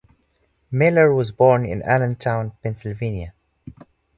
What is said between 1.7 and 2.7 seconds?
Allentown,